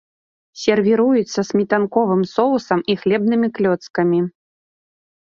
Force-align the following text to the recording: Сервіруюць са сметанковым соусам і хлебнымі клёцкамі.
Сервіруюць 0.61 1.33
са 1.35 1.41
сметанковым 1.51 2.21
соусам 2.33 2.79
і 2.95 2.99
хлебнымі 3.05 3.55
клёцкамі. 3.59 4.27